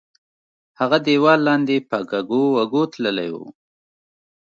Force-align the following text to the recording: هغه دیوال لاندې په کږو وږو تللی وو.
هغه 0.79 0.97
دیوال 1.07 1.39
لاندې 1.47 1.75
په 1.89 1.97
کږو 2.11 2.41
وږو 2.55 2.83
تللی 2.93 3.29
وو. 3.33 3.45